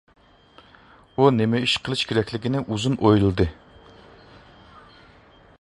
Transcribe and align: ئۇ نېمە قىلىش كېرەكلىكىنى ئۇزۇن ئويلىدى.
ئۇ 1.19 1.27
نېمە 1.35 1.61
قىلىش 1.89 2.03
كېرەكلىكىنى 2.13 2.63
ئۇزۇن 2.65 2.99
ئويلىدى. 3.05 3.49